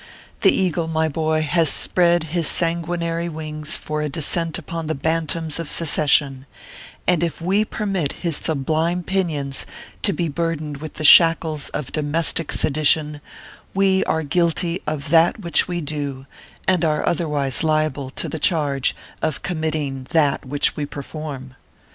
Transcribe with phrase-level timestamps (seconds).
[0.41, 4.95] The eagle, my boy, has spread his san guinary wings for a descent upon the
[4.95, 6.47] bantams of secession;
[7.05, 9.63] and if we permit his sublime pinions
[10.01, 13.21] to be burthened with the shackles of domestic sedition,
[13.75, 16.25] we are guilty of that which we do,
[16.67, 21.53] and are otherwise liable to the charge of committing that which we per form.